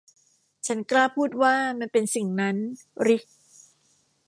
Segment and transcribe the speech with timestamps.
[0.67, 2.55] ฉันกล้าพูดว่ามันเป็นสิ่งนั้น
[3.07, 3.23] ริค